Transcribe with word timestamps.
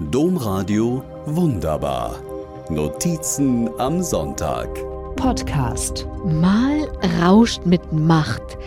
Domradio 0.00 1.02
Wunderbar. 1.26 2.22
Notizen 2.70 3.68
am 3.80 4.00
Sonntag. 4.00 4.68
Podcast. 5.16 6.06
Mal 6.24 6.88
rauscht 7.20 7.66
mit 7.66 7.92
Macht 7.92 8.58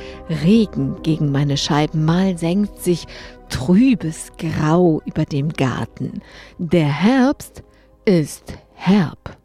Regen 0.43 1.01
gegen 1.03 1.31
meine 1.31 1.55
Scheiben, 1.55 2.03
mal 2.03 2.37
senkt 2.37 2.79
sich 2.79 3.07
trübes 3.47 4.27
Grau 4.37 5.01
über 5.05 5.23
dem 5.23 5.47
Garten. 5.53 6.21
Der 6.57 6.89
Herbst 6.89 7.63
ist 8.03 8.57
herb. 8.73 9.37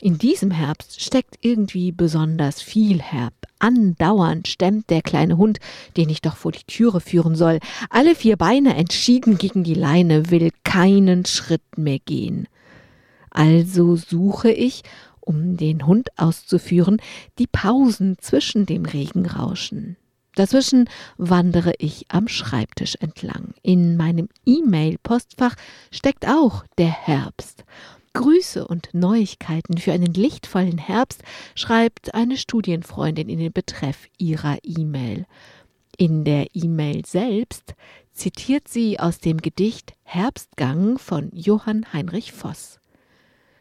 In 0.00 0.18
diesem 0.18 0.50
Herbst 0.50 1.00
steckt 1.00 1.38
irgendwie 1.40 1.92
besonders 1.92 2.62
viel 2.62 3.00
herb. 3.00 3.34
Andauernd 3.58 4.46
stemmt 4.46 4.90
der 4.90 5.02
kleine 5.02 5.36
Hund, 5.36 5.58
den 5.96 6.08
ich 6.08 6.20
doch 6.20 6.36
vor 6.36 6.52
die 6.52 6.64
Türe 6.66 7.00
führen 7.00 7.34
soll, 7.34 7.58
alle 7.90 8.14
vier 8.14 8.36
Beine 8.36 8.74
entschieden 8.76 9.38
gegen 9.38 9.64
die 9.64 9.74
Leine, 9.74 10.30
will 10.30 10.50
keinen 10.64 11.24
Schritt 11.24 11.76
mehr 11.76 11.98
gehen. 11.98 12.46
Also 13.30 13.96
suche 13.96 14.50
ich, 14.50 14.82
um 15.20 15.56
den 15.56 15.86
Hund 15.86 16.08
auszuführen, 16.16 17.00
die 17.38 17.46
Pausen 17.46 18.16
zwischen 18.18 18.64
dem 18.64 18.84
Regenrauschen. 18.84 19.96
Dazwischen 20.34 20.88
wandere 21.16 21.72
ich 21.78 22.06
am 22.10 22.28
Schreibtisch 22.28 22.94
entlang. 23.00 23.54
In 23.62 23.96
meinem 23.96 24.28
E-Mail-Postfach 24.46 25.56
steckt 25.90 26.28
auch 26.28 26.64
der 26.78 26.90
Herbst. 26.90 27.64
Grüße 28.18 28.66
und 28.66 28.88
Neuigkeiten 28.94 29.78
für 29.78 29.92
einen 29.92 30.12
lichtvollen 30.12 30.76
Herbst 30.76 31.22
schreibt 31.54 32.14
eine 32.14 32.36
Studienfreundin 32.36 33.28
in 33.28 33.38
den 33.38 33.52
Betreff 33.52 34.08
ihrer 34.18 34.58
E-Mail. 34.64 35.24
In 35.96 36.24
der 36.24 36.48
E-Mail 36.52 37.06
selbst 37.06 37.76
zitiert 38.12 38.66
sie 38.66 38.98
aus 38.98 39.20
dem 39.20 39.36
Gedicht 39.36 39.92
Herbstgang 40.02 40.98
von 40.98 41.30
Johann 41.32 41.92
Heinrich 41.92 42.32
Voss. 42.32 42.80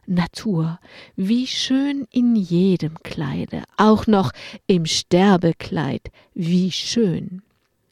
Natur, 0.07 0.79
wie 1.15 1.45
schön 1.45 2.07
in 2.11 2.35
jedem 2.35 2.95
Kleide, 3.03 3.61
auch 3.77 4.07
noch 4.07 4.31
im 4.65 4.87
Sterbekleid, 4.87 6.09
wie 6.33 6.71
schön. 6.71 7.43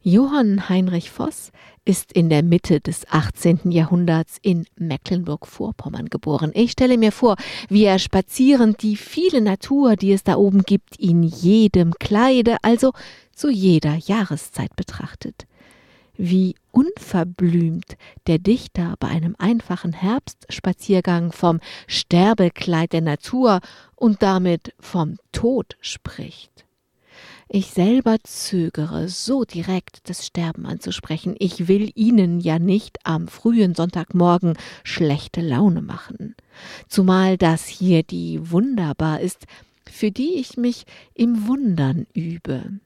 Johann 0.08 0.70
Heinrich 0.70 1.10
Voss 1.10 1.52
ist 1.84 2.12
in 2.14 2.30
der 2.30 2.44
Mitte 2.44 2.80
des 2.80 3.08
18. 3.10 3.72
Jahrhunderts 3.72 4.38
in 4.40 4.68
Mecklenburg-Vorpommern 4.76 6.10
geboren. 6.10 6.52
Ich 6.54 6.74
stelle 6.74 7.00
mir 7.00 7.12
vor, 7.12 7.38
wie 7.70 7.86
er 7.86 7.98
spazierend 7.98 8.84
die 8.84 8.98
viele 8.98 9.42
Natur, 9.42 9.96
die 9.96 10.12
es 10.12 10.24
da 10.24 10.36
oben 10.36 10.62
gibt, 10.62 10.96
in 10.98 11.24
jedem 11.24 11.96
Kleide, 11.96 12.58
also 12.62 12.92
zu 13.34 13.50
jeder 13.50 13.96
Jahreszeit 13.96 14.76
betrachtet. 14.76 15.48
Wie 16.16 16.54
unverblümt 16.70 17.98
der 18.28 18.38
Dichter 18.38 18.98
bei 19.00 19.08
einem 19.08 19.36
einfachen 19.40 19.92
Herbstspaziergang 19.92 21.32
vom 21.32 21.60
Sterbekleid 21.88 22.94
der 22.94 23.02
Natur 23.02 23.60
und 23.96 24.22
damit 24.22 24.76
vom 24.80 25.18
Tod 25.32 25.78
spricht. 25.82 26.66
Ich 27.48 27.68
selber 27.68 28.18
zögere 28.24 29.08
so 29.08 29.44
direkt 29.44 30.10
das 30.10 30.26
Sterben 30.26 30.66
anzusprechen. 30.66 31.36
Ich 31.40 31.68
will 31.68 31.92
Ihnen 31.96 32.40
ja 32.40 32.60
nicht 32.60 32.98
am 33.04 33.28
frühen 33.28 33.76
Sonntagmorgen 33.76 34.58
schlechte 34.84 35.42
Laune 35.42 35.82
machen. 35.82 36.36
Zumal 36.88 37.38
das 37.38 37.68
hier 37.68 38.04
die 38.04 38.52
wunderbar 38.52 39.22
ist, 39.22 39.46
für 39.90 40.12
die 40.12 40.36
ich 40.36 40.58
mich 40.58 40.86
im 41.14 41.48
Wundern 41.48 42.08
übe. 42.14 42.80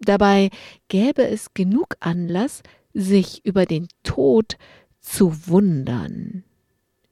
Dabei 0.00 0.50
gäbe 0.88 1.26
es 1.26 1.54
genug 1.54 1.96
Anlass, 2.00 2.62
sich 2.92 3.44
über 3.44 3.66
den 3.66 3.88
Tod 4.02 4.56
zu 5.00 5.48
wundern. 5.48 6.44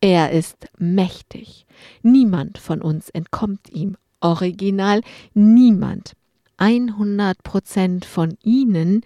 Er 0.00 0.33
ist 0.33 0.67
mächtig. 0.78 1.67
Niemand 2.03 2.58
von 2.58 2.83
uns 2.83 3.08
entkommt 3.11 3.70
ihm. 3.70 3.97
Original 4.20 5.00
niemand 5.34 6.14
100 6.62 7.42
Prozent 7.42 8.05
von 8.05 8.39
Ihnen, 8.45 9.00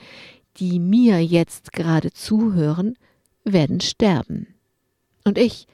die 0.58 0.78
mir 0.78 1.24
jetzt 1.24 1.72
gerade 1.72 2.12
zuhören, 2.12 2.98
werden 3.44 3.80
sterben. 3.80 4.48
Und 5.24 5.38
ich, 5.38 5.66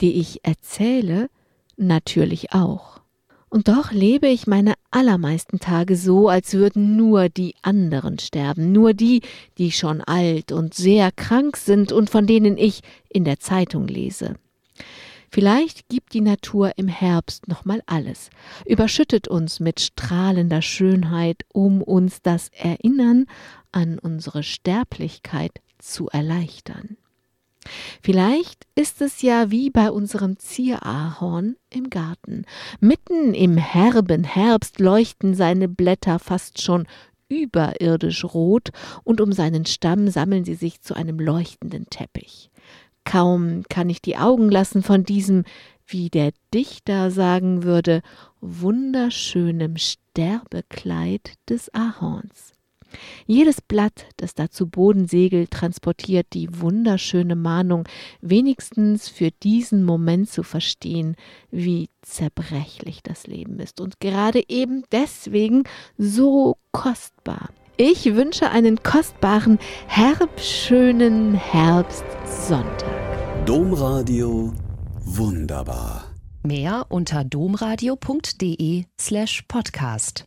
die 0.00 0.14
ich 0.14 0.44
erzähle, 0.44 1.30
natürlich 1.76 2.52
auch. 2.52 3.00
Und 3.48 3.68
doch 3.68 3.92
lebe 3.92 4.26
ich 4.26 4.48
meine 4.48 4.74
allermeisten 4.90 5.60
Tage 5.60 5.94
so, 5.94 6.28
als 6.28 6.54
würden 6.54 6.96
nur 6.96 7.28
die 7.28 7.54
anderen 7.62 8.18
sterben, 8.18 8.72
nur 8.72 8.92
die, 8.92 9.22
die 9.58 9.70
schon 9.70 10.00
alt 10.00 10.50
und 10.50 10.74
sehr 10.74 11.12
krank 11.12 11.56
sind 11.56 11.92
und 11.92 12.10
von 12.10 12.26
denen 12.26 12.58
ich 12.58 12.80
in 13.08 13.22
der 13.22 13.38
Zeitung 13.38 13.86
lese. 13.86 14.34
Vielleicht 15.30 15.88
gibt 15.88 16.14
die 16.14 16.20
Natur 16.20 16.72
im 16.76 16.88
Herbst 16.88 17.48
nochmal 17.48 17.82
alles, 17.86 18.30
überschüttet 18.64 19.28
uns 19.28 19.60
mit 19.60 19.80
strahlender 19.80 20.62
Schönheit, 20.62 21.44
um 21.52 21.82
uns 21.82 22.22
das 22.22 22.48
Erinnern 22.48 23.26
an 23.70 23.98
unsere 23.98 24.42
Sterblichkeit 24.42 25.52
zu 25.78 26.08
erleichtern. 26.08 26.96
Vielleicht 28.02 28.66
ist 28.74 29.02
es 29.02 29.20
ja 29.22 29.50
wie 29.50 29.70
bei 29.70 29.90
unserem 29.90 30.38
Zierahorn 30.38 31.56
im 31.70 31.90
Garten. 31.90 32.44
Mitten 32.80 33.34
im 33.34 33.56
herben 33.56 34.24
Herbst 34.24 34.78
leuchten 34.80 35.34
seine 35.34 35.68
Blätter 35.68 36.18
fast 36.18 36.62
schon 36.62 36.86
überirdisch 37.28 38.24
rot 38.24 38.70
und 39.04 39.20
um 39.20 39.32
seinen 39.32 39.66
Stamm 39.66 40.08
sammeln 40.08 40.44
sie 40.44 40.54
sich 40.54 40.80
zu 40.80 40.94
einem 40.94 41.18
leuchtenden 41.18 41.86
Teppich. 41.90 42.50
Kaum 43.08 43.62
kann 43.70 43.88
ich 43.88 44.02
die 44.02 44.18
Augen 44.18 44.50
lassen 44.50 44.82
von 44.82 45.02
diesem, 45.02 45.44
wie 45.86 46.10
der 46.10 46.32
Dichter 46.52 47.10
sagen 47.10 47.62
würde, 47.62 48.02
wunderschönem 48.42 49.78
Sterbekleid 49.78 51.32
des 51.48 51.72
Ahorns. 51.72 52.52
Jedes 53.26 53.62
Blatt, 53.62 54.04
das 54.18 54.34
da 54.34 54.50
zu 54.50 54.68
Boden 54.68 55.08
segelt, 55.08 55.50
transportiert 55.50 56.26
die 56.34 56.60
wunderschöne 56.60 57.34
Mahnung, 57.34 57.88
wenigstens 58.20 59.08
für 59.08 59.30
diesen 59.30 59.84
Moment 59.84 60.28
zu 60.28 60.42
verstehen, 60.42 61.16
wie 61.50 61.88
zerbrechlich 62.02 63.02
das 63.02 63.26
Leben 63.26 63.58
ist 63.58 63.80
und 63.80 64.00
gerade 64.00 64.42
eben 64.48 64.84
deswegen 64.92 65.64
so 65.96 66.58
kostbar. 66.72 67.48
Ich 67.80 68.16
wünsche 68.16 68.50
einen 68.50 68.82
kostbaren, 68.82 69.60
herbschönen 69.86 71.34
Herbstsonntag. 71.34 73.46
Domradio 73.46 74.52
wunderbar. 75.04 76.02
Mehr 76.42 76.86
unter 76.88 77.22
domradio.de 77.22 78.84
slash 79.00 79.44
podcast. 79.46 80.26